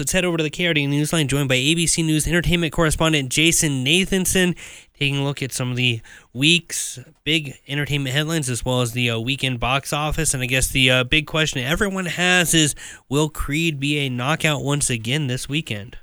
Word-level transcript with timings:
Let's 0.00 0.12
head 0.12 0.24
over 0.24 0.36
to 0.36 0.44
the 0.44 0.50
KRD 0.50 0.88
Newsline, 0.88 1.26
joined 1.26 1.48
by 1.48 1.56
ABC 1.56 2.04
News 2.04 2.28
entertainment 2.28 2.72
correspondent 2.72 3.30
Jason 3.30 3.84
Nathanson, 3.84 4.56
taking 4.96 5.16
a 5.18 5.24
look 5.24 5.42
at 5.42 5.50
some 5.50 5.72
of 5.72 5.76
the 5.76 6.00
week's 6.32 7.00
big 7.24 7.58
entertainment 7.66 8.14
headlines 8.14 8.48
as 8.48 8.64
well 8.64 8.80
as 8.80 8.92
the 8.92 9.10
uh, 9.10 9.18
weekend 9.18 9.58
box 9.58 9.92
office. 9.92 10.34
And 10.34 10.42
I 10.44 10.46
guess 10.46 10.68
the 10.68 10.88
uh, 10.88 11.02
big 11.02 11.26
question 11.26 11.64
everyone 11.64 12.06
has 12.06 12.54
is 12.54 12.76
Will 13.08 13.28
Creed 13.28 13.80
be 13.80 13.98
a 13.98 14.08
knockout 14.08 14.62
once 14.62 14.88
again 14.88 15.26
this 15.26 15.48
weekend? 15.48 15.98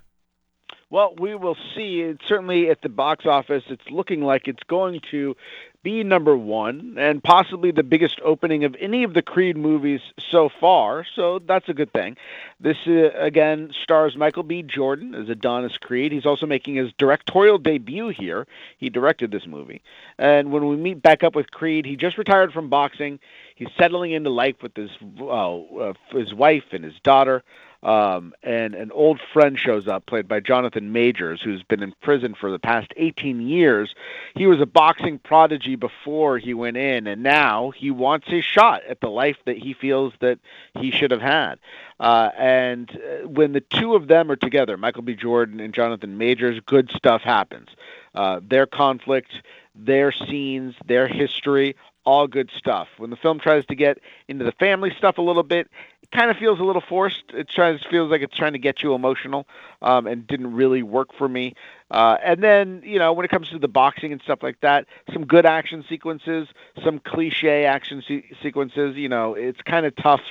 Well, 0.96 1.14
we 1.18 1.36
will 1.36 1.58
see. 1.76 2.00
It's 2.00 2.26
certainly 2.26 2.70
at 2.70 2.82
the 2.82 2.88
box 2.88 3.26
office, 3.26 3.66
it's 3.68 3.90
looking 3.90 4.22
like 4.22 4.48
it's 4.48 4.64
going 4.64 5.02
to 5.12 5.36
be 5.84 6.06
number 6.06 6.38
one 6.38 6.96
and 6.98 7.22
possibly 7.22 7.72
the 7.72 7.84
biggest 7.84 8.22
opening 8.24 8.64
of 8.64 8.78
any 8.80 9.04
of 9.04 9.14
the 9.14 9.22
Creed 9.22 9.58
movies 9.58 10.00
so 10.18 10.48
far. 10.48 11.06
So 11.14 11.40
that's 11.40 11.68
a 11.68 11.74
good 11.74 11.92
thing. 11.92 12.16
This 12.62 12.78
uh, 12.88 13.10
again 13.10 13.74
stars 13.84 14.16
Michael 14.16 14.44
B. 14.44 14.64
Jordan 14.64 15.14
as 15.16 15.28
Adonis 15.28 15.78
Creed. 15.78 16.14
He's 16.14 16.26
also 16.26 16.46
making 16.46 16.76
his 16.76 16.94
directorial 16.94 17.58
debut 17.58 18.08
here. 18.08 18.48
He 18.78 18.90
directed 18.90 19.32
this 19.32 19.46
movie. 19.46 19.82
And 20.18 20.54
when 20.54 20.66
we 20.70 20.78
meet 20.78 21.02
back 21.02 21.26
up 21.26 21.36
with 21.36 21.52
Creed, 21.52 21.86
he 21.86 21.98
just 21.98 22.18
retired 22.18 22.54
from 22.54 22.70
boxing. 22.70 23.20
He's 23.56 23.68
settling 23.78 24.14
into 24.14 24.30
life 24.30 24.64
with 24.64 24.74
his 24.78 24.92
uh, 25.22 25.92
his 26.12 26.34
wife 26.34 26.72
and 26.72 26.86
his 26.86 26.98
daughter. 27.04 27.44
Um, 27.86 28.34
and 28.42 28.74
an 28.74 28.92
old 28.92 29.22
friend 29.32 29.60
shows 29.60 29.88
up, 29.88 30.08
played 30.08 30.28
by 30.28 30.40
Jonathan 30.40 30.92
Majors, 30.92 31.40
who's 31.40 31.62
been 31.62 31.84
in 31.84 31.94
prison 32.02 32.34
for 32.34 32.50
the 32.50 32.58
past 32.58 32.92
18 32.98 33.48
years. 33.48 33.94
He 34.34 34.48
was 34.48 34.60
a 34.60 34.66
boxing 34.66 35.20
prodigy 35.20 35.76
before 35.76 36.40
he 36.40 36.56
went 36.56 36.78
in, 36.78 37.06
and 37.06 37.22
now 37.22 37.70
he 37.70 37.92
wants 37.92 38.28
his 38.28 38.44
shot 38.44 38.82
at 38.90 39.02
the 39.02 39.10
life 39.10 39.38
that 39.46 39.60
he 39.60 39.74
feels 39.74 40.14
that 40.20 40.40
he 40.80 40.90
should 40.90 41.12
have 41.12 41.22
had. 41.22 41.60
Uh, 42.00 42.32
and 42.36 42.90
uh, 42.90 43.28
when 43.28 43.52
the 43.52 43.62
two 43.62 43.94
of 43.94 44.08
them 44.08 44.32
are 44.32 44.36
together, 44.36 44.78
Michael 44.78 45.04
B. 45.04 45.14
Jordan 45.14 45.60
and 45.60 45.72
Jonathan 45.72 46.18
Majors, 46.18 46.60
good 46.66 46.90
stuff 46.90 47.22
happens. 47.22 47.70
Uh, 48.16 48.40
their 48.44 48.66
conflict, 48.66 49.44
their 49.76 50.12
scenes, 50.12 50.74
their 50.88 51.08
history, 51.08 51.76
all 52.06 52.28
good 52.28 52.50
stuff. 52.56 52.88
When 52.98 53.10
the 53.10 53.16
film 53.16 53.40
tries 53.40 53.66
to 53.68 53.76
get 53.76 54.00
into 54.28 54.46
the 54.46 54.52
family 54.54 54.94
stuff 54.98 55.18
a 55.18 55.22
little 55.22 55.44
bit, 55.44 55.68
it 56.02 56.12
kind 56.12 56.30
of 56.30 56.38
feels 56.38 56.60
a 56.60 56.64
little 56.64 56.82
forced. 56.82 57.24
It 57.34 57.50
tries 57.50 57.82
feels 57.90 58.12
like 58.12 58.22
it's 58.22 58.36
trying 58.36 58.54
to 58.54 58.60
get 58.60 58.84
you 58.84 58.94
emotional, 58.94 59.48
um, 59.82 60.08
and 60.08 60.26
didn't 60.26 60.54
really 60.54 60.84
work 60.84 61.14
for 61.18 61.28
me. 61.28 61.56
Uh, 61.92 62.18
and 62.24 62.42
then 62.42 62.82
you 62.86 63.00
know 63.00 63.14
when 63.14 63.26
it 63.26 63.30
comes 63.30 63.50
to 63.50 63.60
the 63.60 63.68
boxing 63.68 64.12
and 64.12 64.22
stuff 64.22 64.44
like 64.44 64.60
that, 64.62 64.86
some 65.14 65.26
good 65.26 65.46
action 65.46 65.84
sequences, 65.90 66.48
some 66.84 67.00
cliche 67.00 67.66
action 67.66 68.04
se- 68.08 68.30
sequences. 68.42 68.96
You 68.96 69.10
know, 69.10 69.34
it's 69.34 69.62
kind 69.62 69.86
of 69.86 69.96
tough. 69.96 70.22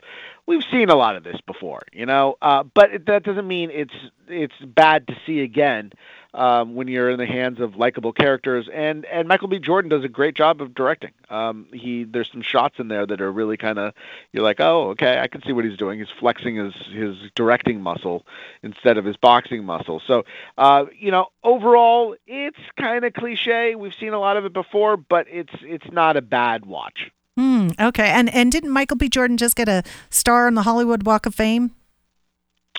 We've 0.47 0.65
seen 0.71 0.91
a 0.91 0.95
lot 0.95 1.17
of 1.17 1.25
this 1.25 1.41
before, 1.47 1.83
you 1.93 2.07
know, 2.07 2.37
uh, 2.43 2.65
but 2.65 2.93
it, 2.93 3.07
that 3.07 3.25
doesn't 3.25 3.49
mean 3.49 3.71
it's 3.71 3.95
it's 4.29 4.55
bad 4.65 5.07
to 5.09 5.17
see 5.27 5.41
again 5.41 5.93
um, 6.35 6.75
when 6.75 6.89
you're 6.89 7.11
in 7.11 7.19
the 7.19 7.27
hands 7.27 7.61
of 7.61 7.77
likable 7.77 8.13
characters. 8.13 8.69
And 8.73 9.05
and 9.07 9.29
Michael 9.29 9.49
B. 9.49 9.59
Jordan 9.59 9.89
does 9.89 10.05
a 10.05 10.09
great 10.09 10.35
job 10.35 10.61
of 10.61 10.75
directing. 10.75 11.13
Um, 11.31 11.67
he 11.73 12.05
there's 12.05 12.31
some 12.31 12.43
shots 12.43 12.79
in 12.79 12.89
there 12.89 13.07
that 13.07 13.21
are 13.21 13.33
really 13.33 13.57
kind 13.57 13.79
of 13.79 13.95
you're 14.33 14.43
like, 14.43 14.61
oh, 14.61 14.91
okay, 14.91 15.19
I 15.19 15.29
can 15.29 15.43
see 15.43 15.53
what 15.53 15.65
he's 15.65 15.79
doing. 15.79 15.99
He's 16.01 16.09
flexing 16.19 16.57
his 16.57 16.75
his 16.93 17.17
directing 17.35 17.81
muscle 17.81 18.27
instead 18.63 18.99
of 18.99 19.05
his 19.05 19.17
boxing 19.17 19.65
muscle. 19.65 20.03
So 20.07 20.25
uh, 20.59 20.87
you 20.99 21.11
know, 21.11 21.29
overall, 21.43 22.17
it's 22.27 22.59
kind 22.77 23.05
of 23.05 23.15
cliche. 23.15 23.75
We've 23.75 23.95
seen 23.95 24.13
a 24.13 24.21
lot 24.21 24.37
of 24.37 24.45
it 24.45 24.53
before, 24.53 24.97
but 24.97 25.27
it's 25.31 25.55
it's 25.63 25.91
not 25.93 26.17
a 26.17 26.23
bad 26.23 26.67
watch. 26.67 27.11
Hmm. 27.37 27.71
okay. 27.81 28.09
And 28.09 28.33
and 28.33 28.53
didn't 28.53 28.71
Michael 28.71 28.97
B. 28.97 29.09
Jordan 29.09 29.37
just 29.37 29.57
get 29.57 29.69
a 29.69 29.83
star 30.11 30.47
on 30.47 30.55
the 30.55 30.63
Hollywood 30.63 31.05
Walk 31.05 31.27
of 31.27 31.35
Fame? 31.35 31.73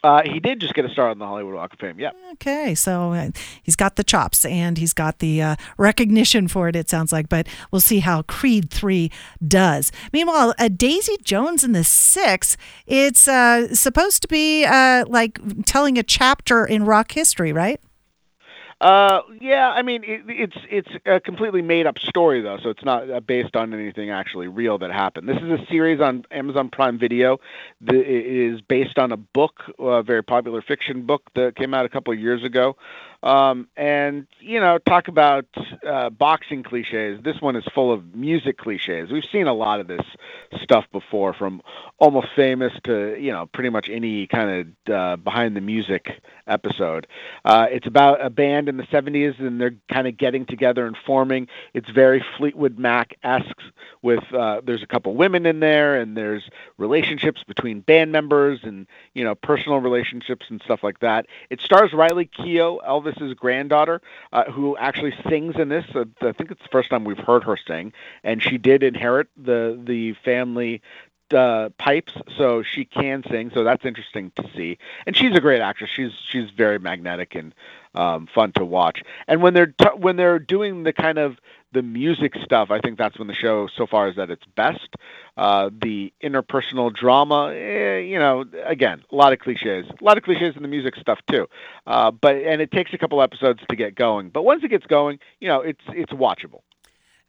Uh, 0.05 0.21
he 0.23 0.39
did 0.39 0.59
just 0.59 0.75
get 0.75 0.85
a 0.85 0.89
star 0.89 1.09
on 1.09 1.17
the 1.17 1.25
Hollywood 1.25 1.55
Walk 1.55 1.73
of 1.73 1.79
Fame. 1.79 1.99
Yeah. 1.99 2.11
Okay, 2.33 2.75
so 2.75 3.13
uh, 3.13 3.31
he's 3.63 3.75
got 3.75 3.95
the 3.95 4.03
chops 4.03 4.45
and 4.45 4.77
he's 4.77 4.93
got 4.93 5.17
the 5.17 5.41
uh, 5.41 5.55
recognition 5.77 6.47
for 6.47 6.69
it. 6.69 6.75
It 6.75 6.91
sounds 6.91 7.11
like, 7.11 7.27
but 7.27 7.47
we'll 7.71 7.81
see 7.81 8.01
how 8.01 8.21
Creed 8.21 8.69
Three 8.69 9.09
does. 9.47 9.91
Meanwhile, 10.13 10.53
uh, 10.59 10.69
Daisy 10.69 11.17
Jones 11.23 11.63
and 11.63 11.73
the 11.73 11.83
Six. 11.83 12.55
It's 12.85 13.27
uh, 13.27 13.73
supposed 13.73 14.21
to 14.21 14.27
be 14.27 14.65
like 14.65 15.39
telling 15.65 15.97
a 15.97 16.03
chapter 16.03 16.65
in 16.65 16.85
rock 16.85 17.11
history, 17.11 17.51
right? 17.51 17.81
Uh, 18.85 19.23
yeah, 19.41 19.71
I 19.71 19.81
mean 19.81 20.03
it, 20.03 20.21
it's 20.27 20.57
it's 20.69 20.89
a 21.07 21.19
completely 21.19 21.63
made 21.63 21.87
up 21.87 21.97
story 21.97 22.41
though, 22.41 22.59
so 22.61 22.69
it's 22.69 22.85
not 22.85 23.09
uh, 23.09 23.19
based 23.19 23.55
on 23.55 23.73
anything 23.73 24.11
actually 24.11 24.47
real 24.47 24.77
that 24.77 24.91
happened. 24.91 25.27
This 25.27 25.37
is 25.37 25.59
a 25.59 25.65
series 25.71 25.99
on 25.99 26.23
Amazon 26.29 26.69
Prime 26.69 26.99
Video. 26.99 27.39
that 27.81 27.95
is 27.95 28.61
based 28.61 28.99
on 28.99 29.11
a 29.11 29.17
book, 29.17 29.63
a 29.79 30.03
very 30.03 30.21
popular 30.21 30.61
fiction 30.61 31.01
book 31.07 31.23
that 31.33 31.55
came 31.55 31.73
out 31.73 31.87
a 31.87 31.89
couple 31.89 32.13
of 32.13 32.19
years 32.19 32.43
ago. 32.43 32.77
Um, 33.25 33.67
and 33.75 34.27
you 34.39 34.59
know, 34.59 34.77
talk 34.77 35.07
about 35.07 35.47
uh, 35.85 36.11
boxing 36.11 36.61
cliches. 36.61 37.19
This 37.23 37.41
one 37.41 37.55
is 37.55 37.63
full 37.73 37.91
of 37.91 38.13
music 38.13 38.59
cliches. 38.59 39.11
We've 39.11 39.25
seen 39.31 39.47
a 39.47 39.53
lot 39.53 39.79
of 39.79 39.87
this 39.87 40.05
stuff 40.61 40.85
before, 40.91 41.33
from 41.33 41.63
almost 41.97 42.27
famous 42.35 42.71
to 42.83 43.17
you 43.19 43.31
know, 43.31 43.47
pretty 43.47 43.69
much 43.69 43.89
any 43.89 44.27
kind 44.27 44.75
of 44.87 44.93
uh, 44.93 45.15
behind 45.15 45.55
the 45.55 45.61
music 45.61 46.21
episode. 46.45 47.07
Uh, 47.43 47.65
it's 47.71 47.87
about 47.87 48.23
a 48.23 48.29
band 48.29 48.69
in 48.69 48.77
the 48.77 48.83
'70s, 48.83 49.39
and 49.39 49.59
they're 49.59 49.75
kind 49.91 50.07
of 50.07 50.15
getting 50.17 50.45
together 50.45 50.85
and 50.85 50.95
forming. 50.95 51.47
It's 51.73 51.89
very 51.89 52.23
Fleetwood 52.37 52.77
Mac 52.77 53.17
esque. 53.23 53.59
With 54.03 54.31
uh, 54.35 54.61
there's 54.63 54.83
a 54.83 54.87
couple 54.87 55.15
women 55.15 55.47
in 55.47 55.61
there, 55.61 55.99
and 55.99 56.15
there's 56.15 56.47
relationships 56.77 57.43
between 57.43 57.79
band 57.79 58.11
members, 58.11 58.59
and 58.61 58.85
you 59.15 59.23
know, 59.23 59.33
personal 59.33 59.79
relationships 59.79 60.45
and 60.49 60.61
stuff 60.61 60.83
like 60.83 60.99
that. 60.99 61.25
It 61.49 61.59
stars 61.59 61.91
Riley 61.91 62.29
Keough, 62.37 62.85
Elvis 62.87 63.14
Elvis's 63.15 63.33
granddaughter, 63.33 64.01
uh, 64.33 64.45
who 64.51 64.77
actually 64.77 65.13
sings 65.29 65.55
in 65.57 65.69
this. 65.69 65.85
Uh, 65.93 66.05
I 66.21 66.31
think 66.31 66.51
it's 66.51 66.61
the 66.61 66.69
first 66.71 66.89
time 66.89 67.03
we've 67.03 67.17
heard 67.17 67.43
her 67.43 67.57
sing, 67.57 67.93
and 68.23 68.41
she 68.41 68.57
did 68.57 68.83
inherit 68.83 69.27
the 69.37 69.79
the 69.83 70.13
family 70.23 70.81
uh, 71.33 71.69
pipes, 71.77 72.13
so 72.37 72.63
she 72.63 72.85
can 72.85 73.23
sing. 73.29 73.51
So 73.53 73.63
that's 73.63 73.85
interesting 73.85 74.31
to 74.35 74.49
see. 74.55 74.77
And 75.05 75.15
she's 75.15 75.35
a 75.35 75.41
great 75.41 75.61
actress. 75.61 75.89
She's 75.95 76.11
she's 76.29 76.49
very 76.51 76.79
magnetic 76.79 77.35
and 77.35 77.53
um, 77.95 78.27
fun 78.33 78.51
to 78.53 78.65
watch. 78.65 79.01
And 79.27 79.41
when 79.41 79.53
they're 79.53 79.67
t- 79.67 79.97
when 79.97 80.15
they're 80.15 80.39
doing 80.39 80.83
the 80.83 80.93
kind 80.93 81.17
of 81.17 81.37
the 81.75 81.83
music 81.83 82.33
stuff, 82.43 82.71
I 82.71 82.79
think 82.79 82.97
that's 82.97 83.19
when 83.19 83.27
the 83.27 83.35
show 83.35 83.67
so 83.77 83.85
far 83.85 84.07
is 84.07 84.17
at 84.17 84.31
its 84.31 84.43
best. 84.55 84.95
Uh, 85.37 85.69
the 85.69 86.11
interpersonal 86.23 86.95
drama, 86.95 87.53
eh, 87.53 87.97
you 87.97 88.17
know, 88.17 88.45
again, 88.65 89.03
a 89.11 89.15
lot 89.15 89.33
of 89.33 89.39
cliches, 89.39 89.85
a 89.87 90.03
lot 90.03 90.17
of 90.17 90.23
cliches 90.23 90.55
in 90.55 90.61
the 90.61 90.67
music 90.69 90.95
stuff 90.95 91.19
too. 91.29 91.47
Uh, 91.85 92.09
but 92.09 92.35
and 92.37 92.61
it 92.61 92.71
takes 92.71 92.93
a 92.93 92.97
couple 92.97 93.21
episodes 93.21 93.59
to 93.69 93.75
get 93.75 93.95
going. 93.95 94.29
But 94.29 94.43
once 94.43 94.63
it 94.63 94.69
gets 94.69 94.85
going, 94.85 95.19
you 95.39 95.47
know, 95.47 95.61
it's 95.61 95.81
it's 95.89 96.13
watchable. 96.13 96.61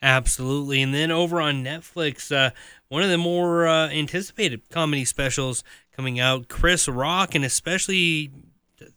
Absolutely. 0.00 0.82
And 0.82 0.94
then 0.94 1.10
over 1.10 1.40
on 1.40 1.64
Netflix, 1.64 2.34
uh, 2.34 2.50
one 2.88 3.02
of 3.02 3.10
the 3.10 3.18
more 3.18 3.66
uh, 3.66 3.88
anticipated 3.88 4.70
comedy 4.70 5.04
specials 5.04 5.64
coming 5.96 6.20
out, 6.20 6.48
Chris 6.48 6.86
Rock, 6.86 7.34
and 7.34 7.44
especially 7.44 8.30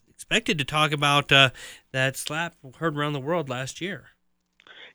expected 0.10 0.60
to 0.60 0.66
talk 0.66 0.92
about 0.92 1.32
uh, 1.32 1.50
that 1.92 2.16
slap 2.16 2.54
heard 2.76 2.96
around 2.96 3.14
the 3.14 3.20
world 3.20 3.50
last 3.50 3.82
year. 3.82 4.10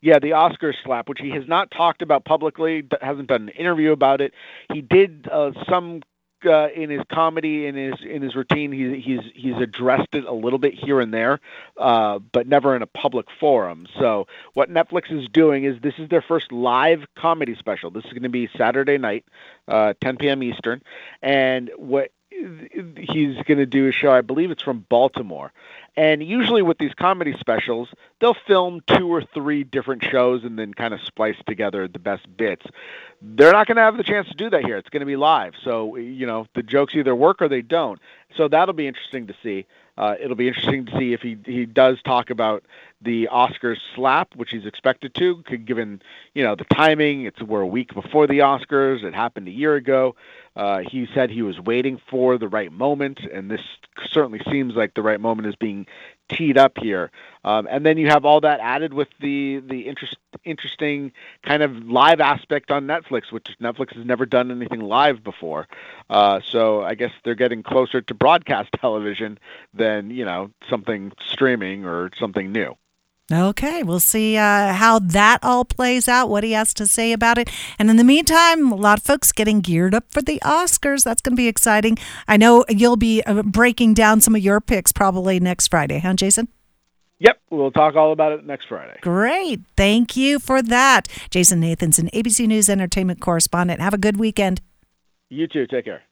Yeah, 0.05 0.19
the 0.19 0.35
Oscar 0.35 0.75
slap, 0.85 1.09
which 1.09 1.19
he 1.19 1.31
has 1.31 1.49
not 1.49 1.71
talked 1.71 2.03
about 2.03 2.27
publicly, 2.27 2.83
but 2.83 3.03
hasn't 3.03 3.29
done 3.29 3.45
an 3.45 3.49
interview 3.49 3.91
about 3.91 4.21
it. 4.21 4.35
He 4.71 4.83
did 4.83 5.27
uh, 5.33 5.53
some 5.67 6.03
uh, 6.45 6.69
in 6.77 6.91
his 6.91 7.01
comedy 7.11 7.65
in 7.67 7.75
his 7.75 7.95
in 8.07 8.21
his 8.21 8.35
routine 8.35 8.71
he's 8.71 9.03
he's 9.03 9.21
he's 9.35 9.57
addressed 9.57 10.15
it 10.15 10.25
a 10.25 10.33
little 10.33 10.59
bit 10.59 10.75
here 10.75 11.01
and 11.01 11.15
there 11.15 11.41
uh, 11.79 12.19
but 12.19 12.47
never 12.47 12.77
in 12.77 12.83
a 12.83 12.87
public 12.87 13.25
forum. 13.41 13.87
So 13.99 14.27
what 14.53 14.69
netflix 14.69 15.11
is 15.11 15.27
doing 15.31 15.65
is 15.65 15.81
this 15.81 15.95
is 15.97 16.11
their 16.11 16.21
first 16.21 16.53
live 16.53 17.07
comedy 17.17 17.55
special. 17.55 17.91
This 17.91 18.05
is 18.05 18.13
going 18.13 18.25
to 18.25 18.29
be 18.29 18.51
saturday 18.59 18.99
night 18.99 19.25
uh, 19.69 19.95
10 20.03 20.19
p.m 20.19 20.43
eastern. 20.43 20.83
And 21.23 21.71
what 21.79 22.11
he's 22.97 23.37
going 23.45 23.59
to 23.59 23.67
do 23.67 23.89
a 23.89 23.93
show. 23.93 24.13
I 24.13 24.21
believe 24.21 24.51
it's 24.51 24.63
from 24.63 24.85
Baltimore. 24.89 25.53
And 25.97 26.23
usually 26.23 26.63
with 26.63 26.79
these 26.79 26.93
comedy 26.95 27.37
specials, 27.39 27.89
they'll 28.21 28.37
film 28.47 28.81
two 28.87 29.13
or 29.13 29.23
three 29.23 29.63
different 29.63 30.03
shows 30.03 30.43
and 30.43 30.59
then 30.59 30.75
kind 30.75 30.93
of 30.93 31.01
splice 31.01 31.37
together 31.47 31.87
the 31.87 32.01
best 32.01 32.27
bits. 32.37 32.67
They're 33.23 33.53
not 33.53 33.69
going 33.69 33.77
to 33.77 33.83
have 33.83 33.97
the 33.97 34.03
chance 34.03 34.29
to 34.29 34.35
do 34.35 34.51
that 34.51 34.65
here. 34.65 34.77
It's 34.77 34.89
going 34.89 35.01
to 35.01 35.07
be 35.07 35.17
live. 35.17 35.55
So, 35.63 35.97
you 35.97 36.27
know, 36.27 36.47
the 36.55 36.63
jokes 36.63 36.95
either 36.97 37.15
work 37.15 37.41
or 37.41 37.49
they 37.49 37.63
don't. 37.63 38.01
So 38.37 38.49
that'll 38.49 38.75
be 38.75 38.87
interesting 38.87 39.27
to 39.29 39.35
see. 39.43 39.67
Uh, 39.97 40.17
it'll 40.21 40.37
be 40.37 40.49
interesting 40.49 40.87
to 40.87 40.99
see 40.99 41.13
if 41.13 41.21
he 41.21 41.37
he 41.45 41.67
does 41.67 42.03
talk 42.03 42.31
about 42.31 42.65
the 43.01 43.29
Oscars 43.31 43.79
slap, 43.95 44.35
which 44.35 44.51
he's 44.51 44.67
expected 44.67 45.15
to, 45.15 45.43
given 45.65 46.03
you 46.35 46.43
know 46.43 46.57
the 46.57 46.65
timing. 46.65 47.27
It's 47.27 47.41
we're 47.41 47.61
a 47.61 47.67
week 47.67 47.95
before 47.95 48.27
the 48.27 48.41
Oscars. 48.41 49.05
It 49.05 49.15
happened 49.15 49.47
a 49.47 49.53
year 49.53 49.77
ago. 49.77 50.17
Uh, 50.57 50.81
he 50.81 51.07
said 51.15 51.31
he 51.31 51.43
was 51.43 51.61
waiting 51.61 52.01
for 52.11 52.39
the 52.39 52.49
right 52.49 52.73
moment, 52.73 53.21
and 53.21 53.51
this 53.51 53.61
certainly 54.11 54.41
seems 54.51 54.75
like 54.75 54.95
the 54.95 55.03
right 55.03 55.21
moment 55.21 55.47
is 55.49 55.57
being 55.57 55.87
teed 56.29 56.59
up 56.59 56.79
here. 56.81 57.11
Um, 57.45 57.67
and 57.71 57.85
then 57.85 57.99
you 57.99 58.09
have 58.09 58.25
all 58.25 58.41
that 58.41 58.61
added 58.61 58.95
with 58.95 59.09
the 59.21 59.61
the 59.61 59.83
interest, 59.83 60.17
interesting 60.45 61.13
kind 61.43 61.63
of 61.63 61.85
live 61.85 62.21
aspect 62.21 62.71
on 62.71 62.87
Netflix, 62.87 63.31
which 63.31 63.47
Netflix 63.61 63.95
has 63.95 64.05
never 64.05 64.27
done 64.27 64.51
anything 64.51 64.81
live 64.81 65.23
before. 65.23 65.69
Uh, 66.09 66.41
so 66.45 66.83
I 66.83 66.95
guess 66.95 67.13
they're 67.25 67.35
getting 67.35 67.63
closer 67.63 68.01
to 68.01 68.15
broadcast 68.15 68.71
television 68.81 69.39
than 69.73 70.11
you 70.11 70.25
know 70.25 70.51
something 70.71 71.13
streaming 71.21 71.85
or 71.85 72.11
something 72.19 72.53
new. 72.53 72.77
Okay, 73.33 73.83
we'll 73.83 74.01
see 74.01 74.37
uh, 74.37 74.75
how 74.75 74.99
that 74.99 75.39
all 75.43 75.65
plays 75.65 76.09
out, 76.09 76.29
what 76.29 76.45
he 76.45 76.53
has 76.53 76.75
to 76.75 76.87
say 76.87 77.13
about 77.13 77.39
it. 77.39 77.49
And 77.79 77.89
in 77.89 77.97
the 77.97 78.05
meantime, 78.05 78.71
a 78.71 78.75
lot 78.75 78.99
of 78.99 79.05
folks 79.05 79.33
getting 79.33 79.61
geared 79.61 79.95
up 79.95 80.05
for 80.11 80.21
the 80.21 80.39
Oscars. 80.45 81.05
That's 81.05 81.23
going 81.23 81.33
to 81.33 81.37
be 81.37 81.49
exciting. 81.49 81.97
I 82.29 82.37
know 82.37 82.67
you'll 82.69 82.97
be 82.97 83.23
uh, 83.23 83.43
breaking 83.43 83.95
down 83.95 84.21
some 84.21 84.35
of 84.35 84.43
your 84.43 84.61
picks 84.61 84.93
probably 84.93 85.41
next 85.41 85.69
Friday, 85.69 86.01
huh, 86.01 86.15
Jason? 86.15 86.49
Yep, 87.21 87.41
we'll 87.49 87.71
talk 87.71 87.95
all 87.95 88.13
about 88.13 88.33
it 88.33 88.45
next 88.45 88.67
Friday. 88.69 88.99
Great. 89.01 89.63
Thank 89.75 90.17
you 90.17 90.39
for 90.39 90.61
that. 90.61 91.09
Jason 91.31 91.63
Nathanson, 91.63 92.11
ABC 92.11 92.47
News 92.47 92.69
Entertainment 92.69 93.21
correspondent. 93.23 93.81
Have 93.81 93.95
a 93.95 93.99
good 93.99 94.19
weekend. 94.19 94.61
You 95.31 95.47
too. 95.47 95.67
Take 95.67 95.87
care. 95.87 96.03